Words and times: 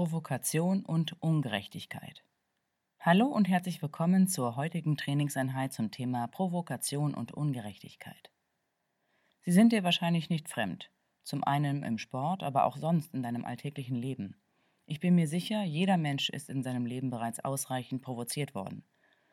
Provokation 0.00 0.82
und 0.86 1.22
Ungerechtigkeit. 1.22 2.24
Hallo 3.00 3.26
und 3.26 3.50
herzlich 3.50 3.82
willkommen 3.82 4.28
zur 4.28 4.56
heutigen 4.56 4.96
Trainingseinheit 4.96 5.74
zum 5.74 5.90
Thema 5.90 6.26
Provokation 6.26 7.12
und 7.12 7.32
Ungerechtigkeit. 7.32 8.30
Sie 9.42 9.52
sind 9.52 9.72
dir 9.72 9.84
wahrscheinlich 9.84 10.30
nicht 10.30 10.48
fremd, 10.48 10.90
zum 11.22 11.44
einen 11.44 11.82
im 11.82 11.98
Sport, 11.98 12.42
aber 12.42 12.64
auch 12.64 12.78
sonst 12.78 13.12
in 13.12 13.22
deinem 13.22 13.44
alltäglichen 13.44 13.94
Leben. 13.94 14.40
Ich 14.86 15.00
bin 15.00 15.16
mir 15.16 15.28
sicher, 15.28 15.64
jeder 15.64 15.98
Mensch 15.98 16.30
ist 16.30 16.48
in 16.48 16.62
seinem 16.62 16.86
Leben 16.86 17.10
bereits 17.10 17.44
ausreichend 17.44 18.00
provoziert 18.00 18.54
worden. 18.54 18.84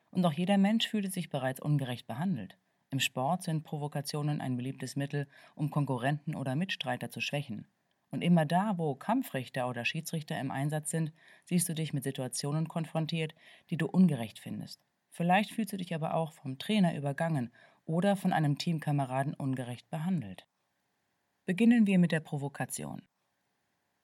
Und 0.10 0.26
auch 0.26 0.34
jeder 0.34 0.58
Mensch 0.58 0.86
fühlte 0.90 1.12
sich 1.12 1.30
bereits 1.30 1.62
ungerecht 1.62 2.08
behandelt. 2.08 2.58
Im 2.90 3.00
Sport 3.00 3.44
sind 3.44 3.64
Provokationen 3.64 4.42
ein 4.42 4.58
beliebtes 4.58 4.98
Mittel, 4.98 5.30
um 5.56 5.70
Konkurrenten 5.70 6.36
oder 6.36 6.58
Mitstreiter 6.58 7.10
zu 7.10 7.22
schwächen. 7.22 7.68
Und 8.10 8.22
immer 8.22 8.46
da, 8.46 8.78
wo 8.78 8.96
Kampfrichter 8.96 9.68
oder 9.68 9.84
Schiedsrichter 9.84 10.40
im 10.40 10.52
Einsatz 10.52 10.92
sind, 10.92 11.12
siehst 11.46 11.68
du 11.68 11.74
dich 11.74 11.94
mit 11.94 12.04
Situationen 12.04 12.68
konfrontiert, 12.68 13.36
die 13.70 13.78
du 13.78 13.88
ungerecht 13.88 14.40
findest. 14.40 14.82
Vielleicht 15.10 15.52
fühlst 15.52 15.74
du 15.74 15.78
dich 15.78 15.94
aber 15.94 16.14
auch 16.14 16.32
vom 16.34 16.58
Trainer 16.58 16.96
übergangen 16.96 17.52
oder 17.86 18.16
von 18.16 18.34
einem 18.34 18.58
Teamkameraden 18.58 19.34
ungerecht 19.34 19.90
behandelt. 19.90 20.46
Beginnen 21.46 21.88
wir 21.88 22.00
mit 22.00 22.12
der 22.12 22.20
Provokation. 22.20 23.02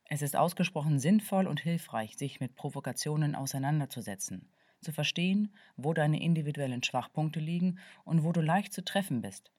Es 0.06 0.22
ist 0.22 0.36
ausgesprochen 0.36 1.00
sinnvoll 1.00 1.48
und 1.48 1.62
hilfreich, 1.62 2.18
sich 2.18 2.40
mit 2.40 2.56
Provokationen 2.56 3.36
auseinanderzusetzen, 3.36 4.52
zu 4.82 4.92
verstehen, 4.92 5.56
wo 5.78 5.94
deine 5.94 6.22
individuellen 6.22 6.84
Schwachpunkte 6.84 7.40
liegen 7.40 7.80
und 8.04 8.24
wo 8.24 8.32
du 8.32 8.42
leicht 8.42 8.74
zu 8.74 8.84
treffen 8.84 9.22
bist 9.22 9.52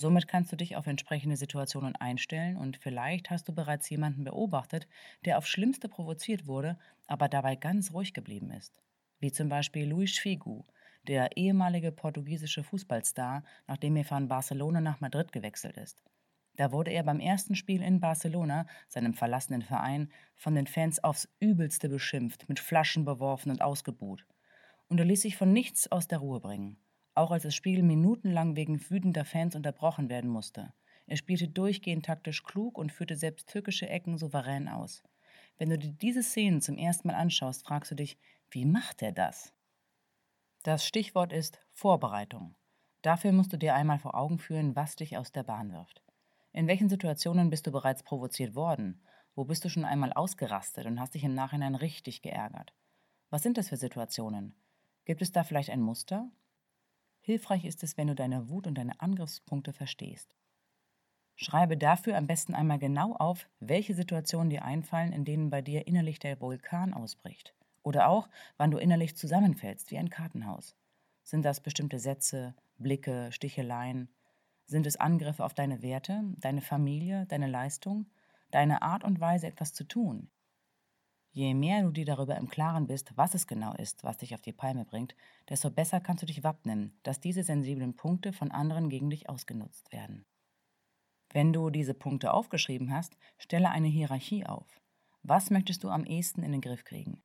Somit 0.00 0.28
kannst 0.28 0.52
du 0.52 0.56
dich 0.56 0.76
auf 0.76 0.86
entsprechende 0.86 1.36
Situationen 1.36 1.96
einstellen 1.96 2.56
und 2.56 2.76
vielleicht 2.76 3.30
hast 3.30 3.48
du 3.48 3.52
bereits 3.52 3.90
jemanden 3.90 4.22
beobachtet, 4.22 4.86
der 5.24 5.38
aufs 5.38 5.48
Schlimmste 5.48 5.88
provoziert 5.88 6.46
wurde, 6.46 6.78
aber 7.08 7.28
dabei 7.28 7.56
ganz 7.56 7.92
ruhig 7.92 8.14
geblieben 8.14 8.52
ist. 8.52 8.80
Wie 9.18 9.32
zum 9.32 9.48
Beispiel 9.48 9.88
Luis 9.88 10.16
Figu, 10.16 10.62
der 11.08 11.36
ehemalige 11.36 11.90
portugiesische 11.90 12.62
Fußballstar, 12.62 13.42
nachdem 13.66 13.96
er 13.96 14.04
von 14.04 14.28
Barcelona 14.28 14.80
nach 14.80 15.00
Madrid 15.00 15.32
gewechselt 15.32 15.76
ist. 15.76 16.00
Da 16.54 16.70
wurde 16.70 16.92
er 16.92 17.02
beim 17.02 17.18
ersten 17.18 17.56
Spiel 17.56 17.82
in 17.82 17.98
Barcelona, 17.98 18.68
seinem 18.86 19.14
verlassenen 19.14 19.62
Verein, 19.62 20.12
von 20.36 20.54
den 20.54 20.68
Fans 20.68 21.02
aufs 21.02 21.28
Übelste 21.40 21.88
beschimpft, 21.88 22.48
mit 22.48 22.60
Flaschen 22.60 23.04
beworfen 23.04 23.50
und 23.50 23.62
ausgebuht. 23.62 24.24
Und 24.86 25.00
er 25.00 25.06
ließ 25.06 25.22
sich 25.22 25.36
von 25.36 25.52
nichts 25.52 25.90
aus 25.90 26.06
der 26.06 26.18
Ruhe 26.18 26.38
bringen 26.38 26.76
auch 27.18 27.30
als 27.30 27.42
das 27.42 27.54
Spiel 27.54 27.82
minutenlang 27.82 28.56
wegen 28.56 28.80
wütender 28.90 29.24
Fans 29.24 29.54
unterbrochen 29.54 30.08
werden 30.08 30.30
musste. 30.30 30.72
Er 31.06 31.16
spielte 31.16 31.48
durchgehend 31.48 32.06
taktisch 32.06 32.42
klug 32.42 32.78
und 32.78 32.92
führte 32.92 33.16
selbst 33.16 33.48
türkische 33.48 33.88
Ecken 33.88 34.18
souverän 34.18 34.68
aus. 34.68 35.02
Wenn 35.56 35.70
du 35.70 35.78
dir 35.78 35.90
diese 35.90 36.22
Szenen 36.22 36.60
zum 36.60 36.78
ersten 36.78 37.08
Mal 37.08 37.14
anschaust, 37.14 37.66
fragst 37.66 37.90
du 37.90 37.94
dich, 37.94 38.18
wie 38.50 38.64
macht 38.64 39.02
er 39.02 39.12
das? 39.12 39.52
Das 40.62 40.86
Stichwort 40.86 41.32
ist 41.32 41.60
Vorbereitung. 41.72 42.56
Dafür 43.02 43.32
musst 43.32 43.52
du 43.52 43.56
dir 43.56 43.74
einmal 43.74 43.98
vor 43.98 44.14
Augen 44.14 44.38
führen, 44.38 44.76
was 44.76 44.96
dich 44.96 45.16
aus 45.16 45.32
der 45.32 45.44
Bahn 45.44 45.72
wirft. 45.72 46.02
In 46.52 46.66
welchen 46.66 46.88
Situationen 46.88 47.50
bist 47.50 47.66
du 47.66 47.72
bereits 47.72 48.02
provoziert 48.02 48.54
worden? 48.54 49.02
Wo 49.34 49.44
bist 49.44 49.64
du 49.64 49.68
schon 49.68 49.84
einmal 49.84 50.12
ausgerastet 50.12 50.86
und 50.86 50.98
hast 51.00 51.14
dich 51.14 51.24
im 51.24 51.34
Nachhinein 51.34 51.74
richtig 51.74 52.22
geärgert? 52.22 52.74
Was 53.30 53.42
sind 53.42 53.56
das 53.56 53.68
für 53.68 53.76
Situationen? 53.76 54.54
Gibt 55.04 55.22
es 55.22 55.32
da 55.32 55.44
vielleicht 55.44 55.70
ein 55.70 55.80
Muster? 55.80 56.30
Hilfreich 57.28 57.66
ist 57.66 57.82
es, 57.82 57.98
wenn 57.98 58.06
du 58.06 58.14
deine 58.14 58.48
Wut 58.48 58.66
und 58.66 58.78
deine 58.78 59.02
Angriffspunkte 59.02 59.74
verstehst. 59.74 60.34
Schreibe 61.36 61.76
dafür 61.76 62.16
am 62.16 62.26
besten 62.26 62.54
einmal 62.54 62.78
genau 62.78 63.12
auf, 63.16 63.50
welche 63.60 63.92
Situationen 63.92 64.48
dir 64.48 64.64
einfallen, 64.64 65.12
in 65.12 65.26
denen 65.26 65.50
bei 65.50 65.60
dir 65.60 65.86
innerlich 65.86 66.20
der 66.20 66.40
Vulkan 66.40 66.94
ausbricht. 66.94 67.54
Oder 67.82 68.08
auch, 68.08 68.30
wann 68.56 68.70
du 68.70 68.78
innerlich 68.78 69.14
zusammenfällst 69.14 69.90
wie 69.90 69.98
ein 69.98 70.08
Kartenhaus. 70.08 70.74
Sind 71.22 71.44
das 71.44 71.60
bestimmte 71.60 71.98
Sätze, 71.98 72.54
Blicke, 72.78 73.30
Sticheleien? 73.30 74.08
Sind 74.64 74.86
es 74.86 74.96
Angriffe 74.96 75.44
auf 75.44 75.52
deine 75.52 75.82
Werte, 75.82 76.22
deine 76.38 76.62
Familie, 76.62 77.26
deine 77.26 77.46
Leistung, 77.46 78.06
deine 78.52 78.80
Art 78.80 79.04
und 79.04 79.20
Weise, 79.20 79.48
etwas 79.48 79.74
zu 79.74 79.84
tun? 79.84 80.30
Je 81.30 81.54
mehr 81.54 81.82
du 81.82 81.90
dir 81.90 82.04
darüber 82.04 82.36
im 82.36 82.48
Klaren 82.48 82.86
bist, 82.86 83.16
was 83.16 83.34
es 83.34 83.46
genau 83.46 83.74
ist, 83.74 84.02
was 84.02 84.16
dich 84.16 84.34
auf 84.34 84.40
die 84.40 84.52
Palme 84.52 84.84
bringt, 84.84 85.14
desto 85.48 85.70
besser 85.70 86.00
kannst 86.00 86.22
du 86.22 86.26
dich 86.26 86.42
wappnen, 86.42 86.98
dass 87.02 87.20
diese 87.20 87.42
sensiblen 87.42 87.94
Punkte 87.94 88.32
von 88.32 88.50
anderen 88.50 88.88
gegen 88.88 89.10
dich 89.10 89.28
ausgenutzt 89.28 89.92
werden. 89.92 90.24
Wenn 91.30 91.52
du 91.52 91.70
diese 91.70 91.94
Punkte 91.94 92.32
aufgeschrieben 92.32 92.92
hast, 92.92 93.16
stelle 93.36 93.70
eine 93.70 93.88
Hierarchie 93.88 94.46
auf. 94.46 94.80
Was 95.22 95.50
möchtest 95.50 95.84
du 95.84 95.90
am 95.90 96.04
ehesten 96.04 96.42
in 96.42 96.52
den 96.52 96.62
Griff 96.62 96.84
kriegen? 96.84 97.22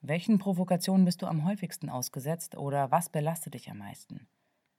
Welchen 0.00 0.38
Provokationen 0.38 1.04
bist 1.04 1.22
du 1.22 1.26
am 1.26 1.44
häufigsten 1.44 1.88
ausgesetzt 1.88 2.56
oder 2.56 2.90
was 2.90 3.08
belastet 3.08 3.54
dich 3.54 3.70
am 3.70 3.78
meisten? 3.78 4.28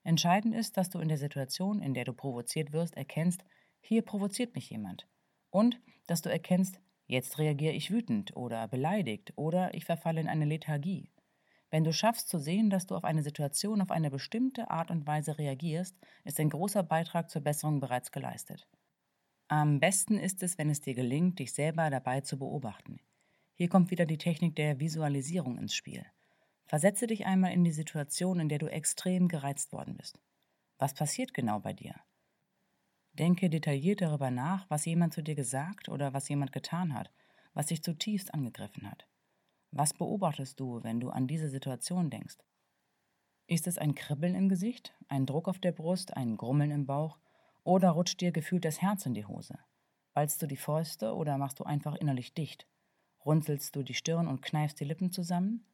Entscheidend 0.03 0.53
ist, 0.53 0.75
dass 0.75 0.89
du 0.89 0.99
in 0.99 1.07
der 1.07 1.17
Situation, 1.17 1.81
in 1.81 1.93
der 1.93 2.03
du 2.03 2.13
provoziert 2.13 2.73
wirst, 2.73 2.95
erkennst, 2.95 3.43
hier 3.79 4.01
provoziert 4.01 4.55
mich 4.55 4.69
jemand. 4.69 5.07
Und 5.49 5.79
dass 6.07 6.21
du 6.21 6.29
erkennst, 6.29 6.79
Jetzt 7.05 7.37
reagiere 7.37 7.73
ich 7.73 7.91
wütend 7.91 8.35
oder 8.35 8.67
beleidigt 8.67 9.33
oder 9.35 9.73
ich 9.73 9.85
verfalle 9.85 10.21
in 10.21 10.27
eine 10.27 10.45
Lethargie. 10.45 11.09
Wenn 11.69 11.83
du 11.83 11.91
schaffst 11.91 12.29
zu 12.29 12.37
sehen, 12.37 12.69
dass 12.69 12.85
du 12.85 12.95
auf 12.95 13.03
eine 13.03 13.23
Situation 13.23 13.81
auf 13.81 13.91
eine 13.91 14.11
bestimmte 14.11 14.69
Art 14.69 14.91
und 14.91 15.07
Weise 15.07 15.37
reagierst, 15.37 15.97
ist 16.23 16.39
ein 16.39 16.49
großer 16.49 16.83
Beitrag 16.83 17.29
zur 17.29 17.41
Besserung 17.41 17.79
bereits 17.79 18.11
geleistet. 18.11 18.67
Am 19.47 19.79
besten 19.79 20.17
ist 20.17 20.43
es, 20.43 20.57
wenn 20.57 20.69
es 20.69 20.81
dir 20.81 20.93
gelingt, 20.93 21.39
dich 21.39 21.53
selber 21.53 21.89
dabei 21.89 22.21
zu 22.21 22.37
beobachten. 22.37 22.99
Hier 23.55 23.69
kommt 23.69 23.91
wieder 23.91 24.05
die 24.05 24.17
Technik 24.17 24.55
der 24.55 24.79
Visualisierung 24.79 25.57
ins 25.57 25.75
Spiel. 25.75 26.05
Versetze 26.65 27.07
dich 27.07 27.25
einmal 27.25 27.53
in 27.53 27.63
die 27.63 27.71
Situation, 27.71 28.39
in 28.39 28.49
der 28.49 28.59
du 28.59 28.67
extrem 28.67 29.27
gereizt 29.27 29.73
worden 29.73 29.97
bist. 29.97 30.19
Was 30.79 30.93
passiert 30.93 31.33
genau 31.33 31.59
bei 31.59 31.73
dir? 31.73 31.95
Denke 33.13 33.49
detailliert 33.49 34.01
darüber 34.01 34.31
nach, 34.31 34.67
was 34.69 34.85
jemand 34.85 35.13
zu 35.13 35.21
dir 35.21 35.35
gesagt 35.35 35.87
oder 35.87 36.13
was 36.13 36.29
jemand 36.29 36.51
getan 36.51 36.95
hat, 36.95 37.11
was 37.53 37.67
dich 37.67 37.83
zutiefst 37.83 38.33
angegriffen 38.33 38.89
hat. 38.89 39.07
Was 39.69 39.93
beobachtest 39.93 40.59
du, 40.59 40.83
wenn 40.83 40.99
du 40.99 41.09
an 41.09 41.27
diese 41.27 41.49
Situation 41.49 42.09
denkst? 42.09 42.37
Ist 43.45 43.67
es 43.67 43.77
ein 43.77 43.93
Kribbeln 43.93 44.33
im 44.33 44.49
Gesicht, 44.49 44.95
ein 45.09 45.27
Druck 45.27 45.47
auf 45.47 45.59
der 45.59 45.73
Brust, 45.73 46.17
ein 46.17 46.37
Grummeln 46.37 46.71
im 46.71 46.87
Bauch 46.87 47.19
oder 47.63 47.91
rutscht 47.91 48.19
dir 48.19 48.31
gefühlt 48.31 48.65
das 48.65 48.81
Herz 48.81 49.05
in 49.05 49.13
die 49.13 49.25
Hose? 49.25 49.59
Ballst 50.13 50.41
du 50.41 50.47
die 50.47 50.57
Fäuste 50.57 51.13
oder 51.13 51.37
machst 51.37 51.59
du 51.59 51.65
einfach 51.65 51.95
innerlich 51.95 52.33
dicht? 52.33 52.67
Runzelst 53.25 53.75
du 53.75 53.83
die 53.83 53.93
Stirn 53.93 54.27
und 54.27 54.41
kneifst 54.41 54.79
die 54.79 54.85
Lippen 54.85 55.11
zusammen? 55.11 55.65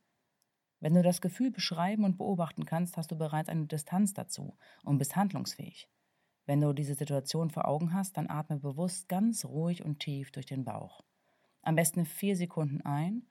Wenn 0.80 0.94
du 0.94 1.04
das 1.04 1.22
Gefühl 1.22 1.52
beschreiben 1.52 2.06
und 2.06 2.18
beobachten 2.18 2.66
kannst, 2.66 2.98
hast 2.98 3.12
du 3.12 3.18
bereits 3.18 3.50
eine 3.50 3.66
Distanz 3.66 4.14
dazu 4.14 4.58
und 4.84 4.98
bist 4.98 5.16
handlungsfähig. 5.16 5.90
Wenn 6.50 6.62
du 6.62 6.74
diese 6.74 6.96
Situation 6.96 7.51
vor 7.51 7.68
Augen 7.68 7.94
hast, 7.94 8.18
dann 8.18 8.28
atme 8.28 8.57
bewusst 8.57 9.07
ganz 9.07 9.46
ruhig 9.46 9.86
und 9.86 10.00
tief 10.00 10.31
durch 10.31 10.48
den 10.48 10.66
Bauch. 10.66 11.04
Am 11.62 11.75
besten 11.75 12.07
vier 12.07 12.36
Sekunden 12.36 12.81
ein 12.81 13.22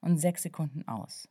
und 0.00 0.18
sechs 0.18 0.44
Sekunden 0.44 0.86
aus. 0.86 1.28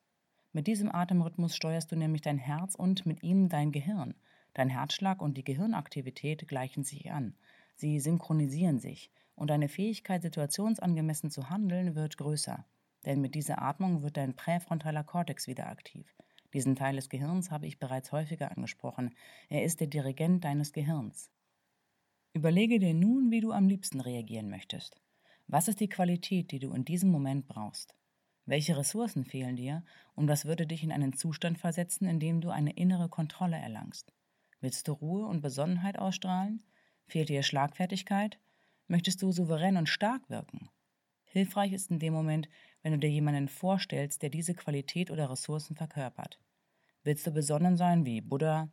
Mit 0.51 0.67
diesem 0.67 0.93
Atemrhythmus 0.93 1.55
steuerst 1.55 1.89
du 1.89 1.95
nämlich 1.95 2.21
dein 2.21 2.37
Herz 2.37 2.75
und 2.75 3.05
mit 3.05 3.23
ihm 3.23 3.47
dein 3.47 3.71
Gehirn. 3.71 4.13
Dein 4.55 4.67
Herzschlag 4.67 5.21
und 5.21 5.37
die 5.37 5.45
Gehirnaktivität 5.45 6.49
gleichen 6.49 6.83
sich 6.83 7.09
an. 7.13 7.33
Sie 7.77 8.01
synchronisieren 8.01 8.79
sich 8.79 9.09
und 9.35 9.49
deine 9.49 9.69
Fähigkeit, 9.69 10.23
situationsangemessen 10.23 11.31
zu 11.31 11.49
handeln, 11.49 11.95
wird 11.95 12.17
größer. 12.17 12.65
Denn 13.05 13.21
mit 13.21 13.35
dieser 13.35 13.61
Atmung 13.61 14.03
wird 14.03 14.17
dein 14.17 14.35
präfrontaler 14.35 15.05
Kortex 15.05 15.47
wieder 15.47 15.69
aktiv. 15.69 16.13
Diesen 16.53 16.75
Teil 16.75 16.97
des 16.97 17.07
Gehirns 17.07 17.51
habe 17.51 17.67
ich 17.67 17.79
bereits 17.79 18.11
häufiger 18.11 18.51
angesprochen. 18.51 19.15
Er 19.47 19.63
ist 19.63 19.79
der 19.79 19.87
Dirigent 19.87 20.43
deines 20.43 20.73
Gehirns. 20.73 21.31
Überlege 22.37 22.77
dir 22.77 22.93
nun, 22.93 23.31
wie 23.31 23.41
du 23.41 23.51
am 23.51 23.67
liebsten 23.67 23.99
reagieren 23.99 24.47
möchtest. 24.47 25.01
Was 25.47 25.67
ist 25.67 25.79
die 25.79 25.89
Qualität, 25.89 26.51
die 26.51 26.59
du 26.59 26.71
in 26.71 26.85
diesem 26.85 27.09
Moment 27.09 27.47
brauchst? 27.47 27.95
Welche 28.45 28.77
Ressourcen 28.77 29.25
fehlen 29.25 29.55
dir 29.55 29.83
und 30.13 30.27
was 30.27 30.45
würde 30.45 30.67
dich 30.67 30.83
in 30.83 30.91
einen 30.91 31.13
Zustand 31.13 31.57
versetzen, 31.57 32.07
in 32.07 32.19
dem 32.19 32.39
du 32.39 32.51
eine 32.51 32.73
innere 32.73 33.09
Kontrolle 33.09 33.55
erlangst? 33.55 34.13
Willst 34.61 34.87
du 34.87 34.91
Ruhe 34.91 35.25
und 35.25 35.41
Besonnenheit 35.41 35.97
ausstrahlen? 35.97 36.61
Fehlt 37.07 37.29
dir 37.29 37.41
Schlagfertigkeit? 37.41 38.39
Möchtest 38.85 39.23
du 39.23 39.31
souverän 39.31 39.75
und 39.75 39.89
stark 39.89 40.29
wirken? 40.29 40.69
Hilfreich 41.25 41.73
ist 41.73 41.89
in 41.89 41.97
dem 41.97 42.13
Moment, 42.13 42.49
wenn 42.83 42.91
du 42.91 42.99
dir 42.99 43.09
jemanden 43.09 43.47
vorstellst, 43.47 44.21
der 44.21 44.29
diese 44.29 44.53
Qualität 44.53 45.09
oder 45.09 45.31
Ressourcen 45.31 45.75
verkörpert. 45.75 46.39
Willst 47.01 47.25
du 47.25 47.31
besonnen 47.31 47.77
sein 47.77 48.05
wie 48.05 48.21
Buddha, 48.21 48.69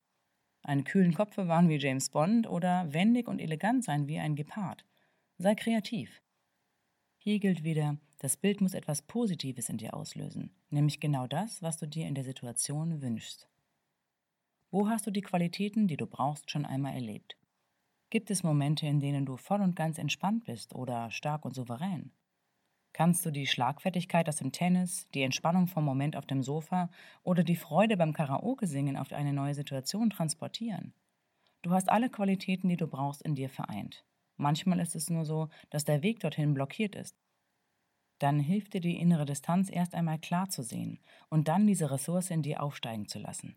einen 0.64 0.84
kühlen 0.84 1.14
Kopf 1.14 1.36
bewahren 1.36 1.68
wie 1.68 1.76
James 1.76 2.10
Bond 2.10 2.48
oder 2.48 2.92
wendig 2.92 3.28
und 3.28 3.40
elegant 3.40 3.84
sein 3.84 4.08
wie 4.08 4.18
ein 4.18 4.34
Gepard? 4.34 4.84
Sei 5.38 5.54
kreativ. 5.54 6.22
Hier 7.18 7.38
gilt 7.38 7.64
wieder, 7.64 7.98
das 8.18 8.36
Bild 8.36 8.60
muss 8.60 8.74
etwas 8.74 9.02
Positives 9.02 9.68
in 9.68 9.78
dir 9.78 9.94
auslösen, 9.94 10.50
nämlich 10.70 11.00
genau 11.00 11.26
das, 11.26 11.62
was 11.62 11.76
du 11.76 11.86
dir 11.86 12.06
in 12.06 12.14
der 12.14 12.24
Situation 12.24 13.02
wünschst. 13.02 13.48
Wo 14.70 14.88
hast 14.88 15.06
du 15.06 15.10
die 15.10 15.22
Qualitäten, 15.22 15.86
die 15.86 15.96
du 15.96 16.06
brauchst, 16.06 16.50
schon 16.50 16.64
einmal 16.64 16.94
erlebt? 16.94 17.36
Gibt 18.10 18.30
es 18.30 18.42
Momente, 18.42 18.86
in 18.86 19.00
denen 19.00 19.26
du 19.26 19.36
voll 19.36 19.60
und 19.60 19.76
ganz 19.76 19.98
entspannt 19.98 20.44
bist 20.44 20.74
oder 20.74 21.10
stark 21.10 21.44
und 21.44 21.54
souverän? 21.54 22.12
Kannst 22.94 23.26
du 23.26 23.32
die 23.32 23.48
Schlagfertigkeit 23.48 24.28
aus 24.28 24.36
dem 24.36 24.52
Tennis, 24.52 25.08
die 25.14 25.22
Entspannung 25.22 25.66
vom 25.66 25.84
Moment 25.84 26.14
auf 26.14 26.26
dem 26.26 26.44
Sofa 26.44 26.90
oder 27.24 27.42
die 27.42 27.56
Freude 27.56 27.96
beim 27.96 28.12
Karaoke-Singen 28.12 28.96
auf 28.96 29.12
eine 29.12 29.32
neue 29.32 29.54
Situation 29.54 30.10
transportieren? 30.10 30.94
Du 31.62 31.72
hast 31.72 31.88
alle 31.88 32.08
Qualitäten, 32.08 32.68
die 32.68 32.76
du 32.76 32.86
brauchst, 32.86 33.20
in 33.22 33.34
dir 33.34 33.48
vereint. 33.48 34.04
Manchmal 34.36 34.78
ist 34.78 34.94
es 34.94 35.10
nur 35.10 35.24
so, 35.24 35.48
dass 35.70 35.84
der 35.84 36.04
Weg 36.04 36.20
dorthin 36.20 36.54
blockiert 36.54 36.94
ist. 36.94 37.16
Dann 38.20 38.38
hilft 38.38 38.74
dir 38.74 38.80
die 38.80 38.96
innere 38.96 39.26
Distanz 39.26 39.70
erst 39.70 39.96
einmal 39.96 40.20
klar 40.20 40.48
zu 40.48 40.62
sehen 40.62 41.00
und 41.30 41.48
dann 41.48 41.66
diese 41.66 41.90
Ressource 41.90 42.30
in 42.30 42.42
dir 42.42 42.62
aufsteigen 42.62 43.08
zu 43.08 43.18
lassen. 43.18 43.56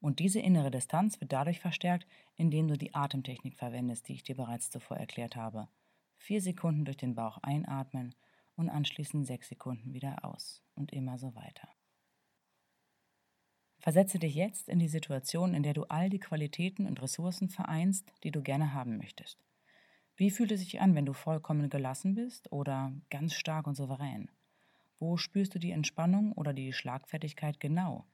Und 0.00 0.20
diese 0.20 0.40
innere 0.40 0.70
Distanz 0.70 1.20
wird 1.20 1.32
dadurch 1.32 1.60
verstärkt, 1.60 2.06
indem 2.36 2.68
du 2.68 2.78
die 2.78 2.94
Atemtechnik 2.94 3.56
verwendest, 3.56 4.08
die 4.08 4.14
ich 4.14 4.22
dir 4.22 4.36
bereits 4.36 4.70
zuvor 4.70 4.96
erklärt 4.96 5.36
habe. 5.36 5.68
Vier 6.16 6.40
Sekunden 6.40 6.86
durch 6.86 6.96
den 6.96 7.14
Bauch 7.14 7.36
einatmen 7.42 8.14
und 8.56 8.68
anschließend 8.68 9.26
sechs 9.26 9.48
Sekunden 9.48 9.92
wieder 9.92 10.24
aus 10.24 10.62
und 10.74 10.92
immer 10.92 11.18
so 11.18 11.34
weiter. 11.34 11.68
Versetze 13.78 14.18
dich 14.18 14.34
jetzt 14.34 14.68
in 14.68 14.78
die 14.78 14.88
Situation, 14.88 15.52
in 15.52 15.62
der 15.62 15.74
du 15.74 15.84
all 15.84 16.08
die 16.08 16.18
Qualitäten 16.18 16.86
und 16.86 17.02
Ressourcen 17.02 17.50
vereinst, 17.50 18.10
die 18.22 18.30
du 18.30 18.42
gerne 18.42 18.72
haben 18.72 18.96
möchtest. 18.96 19.44
Wie 20.16 20.30
fühlt 20.30 20.52
es 20.52 20.60
sich 20.60 20.80
an, 20.80 20.94
wenn 20.94 21.06
du 21.06 21.12
vollkommen 21.12 21.68
gelassen 21.68 22.14
bist 22.14 22.50
oder 22.50 22.92
ganz 23.10 23.34
stark 23.34 23.66
und 23.66 23.74
souverän? 23.74 24.30
Wo 24.98 25.16
spürst 25.16 25.54
du 25.54 25.58
die 25.58 25.72
Entspannung 25.72 26.32
oder 26.32 26.52
die 26.54 26.72
Schlagfertigkeit 26.72 27.60
genau? 27.60 28.06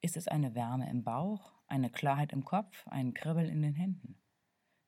Ist 0.00 0.16
es 0.16 0.28
eine 0.28 0.54
Wärme 0.54 0.88
im 0.88 1.02
Bauch, 1.02 1.52
eine 1.66 1.90
Klarheit 1.90 2.32
im 2.32 2.44
Kopf, 2.44 2.86
ein 2.86 3.14
Kribbeln 3.14 3.48
in 3.48 3.62
den 3.62 3.74
Händen? 3.74 4.16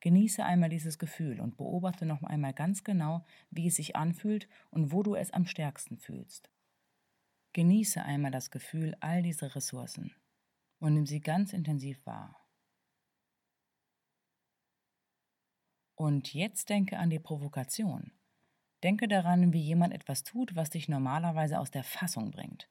Genieße 0.01 0.45
einmal 0.45 0.69
dieses 0.69 0.99
Gefühl 0.99 1.41
und 1.41 1.57
beobachte 1.57 2.05
noch 2.05 2.23
einmal 2.23 2.53
ganz 2.53 2.85
genau, 2.85 3.25
wie 3.51 3.69
es 3.69 3.77
sich 3.77 3.97
anfühlt 3.97 4.49
und 4.71 4.93
wo 4.93 5.03
du 5.03 5.15
es 5.15 5.31
am 5.33 5.47
stärksten 5.47 5.99
fühlst. 5.99 6.51
Genieße 7.55 8.03
einmal 8.03 8.31
das 8.31 8.51
Gefühl 8.51 8.95
all 9.01 9.23
dieser 9.23 9.55
Ressourcen 9.55 10.15
und 10.79 10.95
nimm 10.95 11.07
sie 11.07 11.21
ganz 11.21 11.53
intensiv 11.53 12.05
wahr. 12.05 12.39
Und 15.95 16.35
jetzt 16.35 16.69
denke 16.69 16.99
an 16.99 17.09
die 17.09 17.19
Provokation. 17.19 18.13
Denke 18.83 19.09
daran, 19.09 19.55
wie 19.55 19.63
jemand 19.63 19.95
etwas 19.95 20.23
tut, 20.23 20.55
was 20.55 20.69
dich 20.69 20.91
normalerweise 20.91 21.59
aus 21.59 21.71
der 21.71 21.85
Fassung 21.85 22.31
bringt 22.31 22.69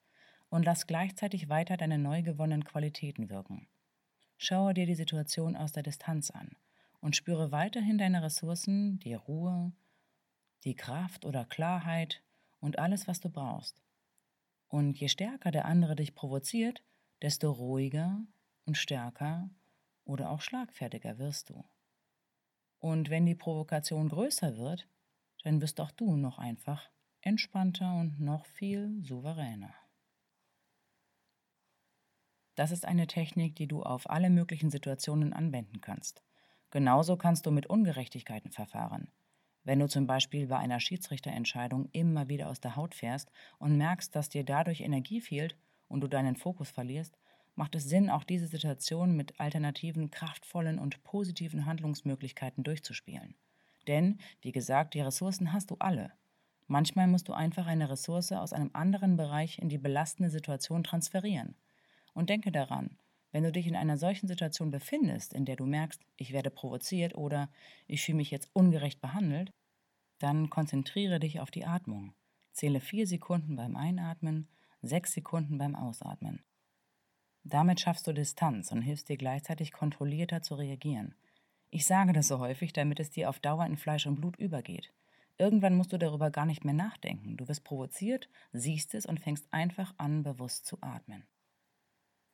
und 0.50 0.64
lass 0.64 0.86
gleichzeitig 0.86 1.50
weiter 1.50 1.76
deine 1.76 1.98
neu 1.98 2.22
gewonnenen 2.22 2.64
Qualitäten 2.64 3.32
wirken. 3.32 3.68
Schaue 4.38 4.76
dir 4.76 4.86
die 4.86 4.94
Situation 4.94 5.56
aus 5.56 5.72
der 5.72 5.82
Distanz 5.82 6.30
an 6.30 6.56
und 7.06 7.16
spüre 7.16 7.52
weiterhin 7.52 8.00
deine 8.00 8.24
Ressourcen, 8.24 8.98
die 8.98 9.14
Ruhe, 9.14 9.72
die 10.64 10.74
Kraft 10.74 11.24
oder 11.24 11.46
Klarheit 11.46 12.24
und 12.60 12.80
alles, 12.80 13.08
was 13.08 13.20
du 13.20 13.30
brauchst. 13.30 13.80
Und 14.70 15.00
je 15.00 15.08
stärker 15.08 15.52
der 15.52 15.66
andere 15.66 15.96
dich 15.96 16.16
provoziert, 16.16 16.84
desto 17.22 17.52
ruhiger 17.52 18.26
und 18.66 18.76
stärker 18.76 19.52
oder 20.04 20.32
auch 20.32 20.42
schlagfertiger 20.42 21.20
wirst 21.20 21.52
du. 21.52 21.64
Und 22.80 23.12
wenn 23.12 23.28
die 23.28 23.36
Provokation 23.36 24.10
größer 24.10 24.58
wird, 24.58 24.90
dann 25.44 25.62
wirst 25.62 25.80
auch 25.82 25.92
du 25.92 26.16
noch 26.16 26.40
einfach 26.40 26.90
entspannter 27.22 27.94
und 28.00 28.20
noch 28.20 28.48
viel 28.48 29.00
souveräner. 29.04 29.76
Das 32.56 32.72
ist 32.72 32.84
eine 32.84 33.06
Technik, 33.06 33.56
die 33.58 33.68
du 33.68 33.84
auf 33.84 34.10
alle 34.10 34.32
möglichen 34.32 34.72
Situationen 34.72 35.34
anwenden 35.34 35.82
kannst. 35.82 36.24
Genauso 36.76 37.16
kannst 37.16 37.46
du 37.46 37.52
mit 37.52 37.68
Ungerechtigkeiten 37.68 38.52
verfahren. 38.52 39.08
Wenn 39.64 39.80
du 39.80 39.88
zum 39.88 40.08
Beispiel 40.08 40.48
bei 40.48 40.58
einer 40.58 40.82
Schiedsrichterentscheidung 40.82 41.88
immer 41.94 42.28
wieder 42.28 42.50
aus 42.50 42.60
der 42.60 42.76
Haut 42.76 42.94
fährst 42.94 43.32
und 43.60 43.78
merkst, 43.78 44.14
dass 44.14 44.28
dir 44.28 44.44
dadurch 44.44 44.82
Energie 44.82 45.22
fehlt 45.22 45.56
und 45.88 46.02
du 46.02 46.10
deinen 46.10 46.36
Fokus 46.36 46.70
verlierst, 46.70 47.18
macht 47.56 47.76
es 47.76 47.86
Sinn, 47.86 48.10
auch 48.10 48.26
diese 48.26 48.48
Situation 48.48 49.16
mit 49.16 49.40
alternativen, 49.40 50.12
kraftvollen 50.12 50.78
und 50.78 51.02
positiven 51.06 51.66
Handlungsmöglichkeiten 51.66 52.66
durchzuspielen. 52.66 53.36
Denn, 53.88 54.20
wie 54.42 54.52
gesagt, 54.52 54.96
die 54.96 55.02
Ressourcen 55.02 55.54
hast 55.54 55.72
du 55.72 55.78
alle. 55.80 56.12
Manchmal 56.68 57.08
musst 57.08 57.30
du 57.30 57.34
einfach 57.34 57.68
eine 57.68 57.90
Ressource 57.90 58.34
aus 58.34 58.52
einem 58.52 58.72
anderen 58.74 59.16
Bereich 59.16 59.60
in 59.60 59.70
die 59.70 59.78
belastende 59.78 60.30
Situation 60.30 60.84
transferieren. 60.84 61.56
Und 62.14 62.30
denke 62.30 62.52
daran, 62.52 62.98
wenn 63.36 63.44
du 63.44 63.52
dich 63.52 63.68
in 63.68 63.76
einer 63.76 63.98
solchen 63.98 64.30
Situation 64.30 64.72
befindest, 64.72 65.34
in 65.34 65.44
der 65.44 65.58
du 65.58 65.66
merkst, 65.66 66.02
ich 66.16 66.32
werde 66.32 66.50
provoziert 66.50 67.16
oder 67.16 67.50
ich 67.86 68.02
fühle 68.02 68.16
mich 68.16 68.32
jetzt 68.32 68.50
ungerecht 68.54 69.02
behandelt, 69.02 69.52
dann 70.20 70.50
konzentriere 70.50 71.20
dich 71.20 71.42
auf 71.42 71.52
die 71.52 71.66
Atmung. 71.66 72.14
Zähle 72.54 72.80
vier 72.80 73.06
Sekunden 73.06 73.58
beim 73.58 73.76
Einatmen, 73.76 74.48
sechs 74.82 75.12
Sekunden 75.12 75.58
beim 75.58 75.76
Ausatmen. 75.76 76.46
Damit 77.44 77.82
schaffst 77.82 78.08
du 78.08 78.14
Distanz 78.14 78.72
und 78.72 78.82
hilfst 78.82 79.10
dir 79.10 79.18
gleichzeitig 79.18 79.74
kontrollierter 79.74 80.42
zu 80.42 80.56
reagieren. 80.56 81.14
Ich 81.72 81.86
sage 81.86 82.14
das 82.14 82.30
so 82.30 82.40
häufig, 82.40 82.72
damit 82.72 83.02
es 83.02 83.10
dir 83.10 83.30
auf 83.30 83.40
Dauer 83.40 83.66
in 83.66 83.76
Fleisch 83.76 84.06
und 84.06 84.16
Blut 84.16 84.38
übergeht. 84.38 84.94
Irgendwann 85.38 85.76
musst 85.76 85.92
du 85.92 85.98
darüber 85.98 86.32
gar 86.32 86.46
nicht 86.46 86.64
mehr 86.64 86.74
nachdenken. 86.74 87.36
Du 87.36 87.50
wirst 87.50 87.66
provoziert, 87.66 88.30
siehst 88.54 88.96
es 88.96 89.06
und 89.06 89.20
fängst 89.20 89.46
einfach 89.52 89.94
an, 89.98 90.24
bewusst 90.24 90.66
zu 90.66 90.78
atmen. 90.80 91.28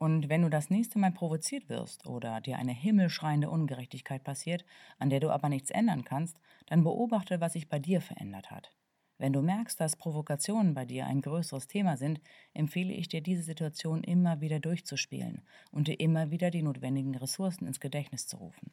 Und 0.02 0.30
wenn 0.30 0.42
du 0.42 0.50
das 0.50 0.72
nächste 0.72 0.98
Mal 0.98 1.12
provoziert 1.12 1.70
wirst 1.70 2.08
oder 2.08 2.42
dir 2.42 2.58
eine 2.58 2.72
himmelschreiende 2.72 3.52
Ungerechtigkeit 3.52 4.24
passiert, 4.24 4.66
an 4.98 5.12
der 5.12 5.20
du 5.20 5.30
aber 5.30 5.48
nichts 5.48 5.70
ändern 5.70 6.04
kannst, 6.04 6.40
dann 6.66 6.84
beobachte, 6.84 7.40
was 7.40 7.54
sich 7.54 7.70
bei 7.70 7.78
dir 7.78 8.02
verändert 8.02 8.50
hat. 8.50 8.72
Wenn 9.20 9.32
du 9.32 9.44
merkst, 9.44 9.80
dass 9.80 9.96
Provokationen 9.96 10.74
bei 10.74 10.86
dir 10.86 11.06
ein 11.06 11.22
größeres 11.22 11.68
Thema 11.68 11.98
sind, 11.98 12.20
empfehle 12.56 12.92
ich 12.92 13.10
dir, 13.10 13.22
diese 13.22 13.44
Situation 13.44 14.04
immer 14.04 14.42
wieder 14.42 14.60
durchzuspielen 14.60 15.44
und 15.72 15.88
dir 15.88 16.00
immer 16.00 16.32
wieder 16.32 16.50
die 16.50 16.64
notwendigen 16.64 17.14
Ressourcen 17.14 17.68
ins 17.68 17.80
Gedächtnis 17.80 18.26
zu 18.26 18.38
rufen. 18.38 18.72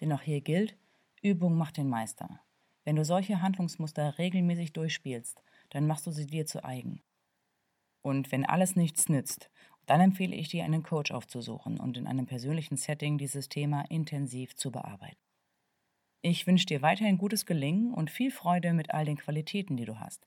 Denn 0.00 0.12
auch 0.12 0.22
hier 0.22 0.42
gilt, 0.42 0.76
Übung 1.20 1.56
macht 1.56 1.76
den 1.76 1.88
Meister. 1.88 2.38
Wenn 2.84 2.94
du 2.94 3.04
solche 3.04 3.42
Handlungsmuster 3.42 4.16
regelmäßig 4.18 4.74
durchspielst, 4.74 5.42
dann 5.70 5.88
machst 5.88 6.06
du 6.06 6.12
sie 6.12 6.26
dir 6.26 6.46
zu 6.46 6.62
eigen. 6.62 7.02
Und 8.00 8.30
wenn 8.30 8.46
alles 8.46 8.76
nichts 8.76 9.08
nützt 9.08 9.50
dann 9.88 10.00
empfehle 10.00 10.36
ich 10.36 10.48
dir, 10.48 10.64
einen 10.64 10.82
Coach 10.82 11.10
aufzusuchen 11.10 11.80
und 11.80 11.96
in 11.96 12.06
einem 12.06 12.26
persönlichen 12.26 12.76
Setting 12.76 13.16
dieses 13.16 13.48
Thema 13.48 13.82
intensiv 13.88 14.54
zu 14.54 14.70
bearbeiten. 14.70 15.16
Ich 16.20 16.46
wünsche 16.46 16.66
dir 16.66 16.82
weiterhin 16.82 17.16
gutes 17.16 17.46
Gelingen 17.46 17.94
und 17.94 18.10
viel 18.10 18.30
Freude 18.30 18.72
mit 18.72 18.92
all 18.92 19.04
den 19.04 19.16
Qualitäten, 19.16 19.76
die 19.76 19.86
du 19.86 19.98
hast. 19.98 20.26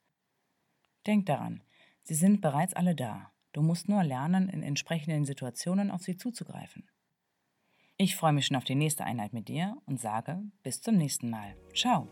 Denk 1.06 1.26
daran, 1.26 1.62
sie 2.02 2.16
sind 2.16 2.42
bereits 2.42 2.74
alle 2.74 2.96
da. 2.96 3.32
Du 3.54 3.62
musst 3.62 3.90
nur 3.90 4.04
lernen, 4.04 4.50
in 4.50 4.64
entsprechenden 4.64 5.26
Situationen 5.26 5.92
auf 5.92 6.02
sie 6.02 6.16
zuzugreifen. 6.16 6.90
Ich 7.98 8.16
freue 8.16 8.34
mich 8.34 8.48
schon 8.48 8.58
auf 8.58 8.64
die 8.64 8.76
nächste 8.76 9.04
Einheit 9.04 9.34
mit 9.34 9.48
dir 9.48 9.78
und 9.86 10.00
sage 10.00 10.42
bis 10.64 10.82
zum 10.82 10.96
nächsten 10.96 11.30
Mal. 11.30 11.56
Ciao. 11.76 12.08